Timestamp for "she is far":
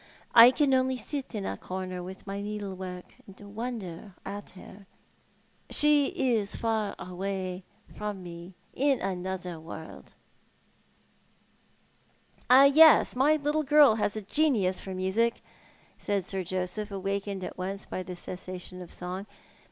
5.69-6.95